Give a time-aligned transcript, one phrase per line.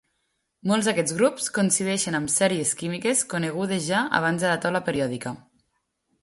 [0.69, 5.37] Molts d'aquests grups coincideixen amb sèries químiques conegudes ja abans de la taula periòdica.